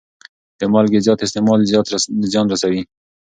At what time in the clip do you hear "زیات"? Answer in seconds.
1.05-1.19